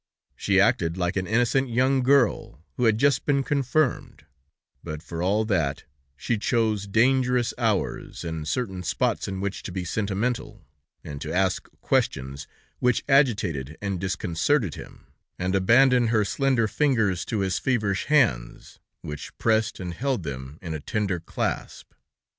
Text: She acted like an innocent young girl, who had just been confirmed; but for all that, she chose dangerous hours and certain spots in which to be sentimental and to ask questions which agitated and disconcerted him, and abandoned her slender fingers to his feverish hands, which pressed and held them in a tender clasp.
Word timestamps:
She 0.35 0.59
acted 0.59 0.97
like 0.97 1.15
an 1.15 1.27
innocent 1.27 1.69
young 1.69 2.01
girl, 2.01 2.59
who 2.73 2.85
had 2.85 2.97
just 2.97 3.23
been 3.23 3.43
confirmed; 3.43 4.25
but 4.83 5.03
for 5.03 5.21
all 5.21 5.45
that, 5.45 5.83
she 6.17 6.39
chose 6.39 6.87
dangerous 6.87 7.53
hours 7.55 8.23
and 8.23 8.47
certain 8.47 8.81
spots 8.81 9.27
in 9.27 9.39
which 9.41 9.61
to 9.61 9.71
be 9.71 9.85
sentimental 9.85 10.65
and 11.03 11.21
to 11.21 11.31
ask 11.31 11.69
questions 11.81 12.47
which 12.79 13.03
agitated 13.07 13.77
and 13.79 13.99
disconcerted 13.99 14.73
him, 14.73 15.05
and 15.37 15.53
abandoned 15.53 16.09
her 16.09 16.25
slender 16.25 16.67
fingers 16.67 17.23
to 17.25 17.41
his 17.41 17.59
feverish 17.59 18.05
hands, 18.05 18.79
which 19.03 19.37
pressed 19.37 19.79
and 19.79 19.93
held 19.93 20.23
them 20.23 20.57
in 20.63 20.73
a 20.73 20.79
tender 20.79 21.19
clasp. 21.19 21.91